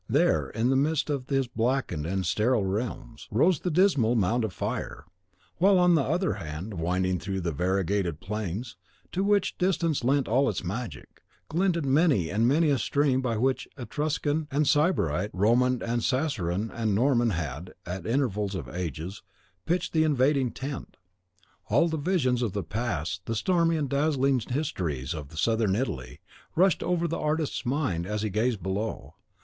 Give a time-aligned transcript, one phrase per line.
[0.09, 4.51] There, in the midst of his blackened and sterile realms, rose the dismal Mount of
[4.51, 5.05] Fire;
[5.57, 8.77] while on the other hand, winding through variegated plains,
[9.11, 13.67] to which distance lent all its magic, glittered many and many a stream by which
[13.77, 19.21] Etruscan and Sybarite, Roman and Saracen and Norman had, at intervals of ages,
[19.67, 20.97] pitched the invading tent.
[21.69, 26.21] All the visions of the past the stormy and dazzling histories of Southern Italy
[26.55, 29.13] rushed over the artist's mind as he gazed below.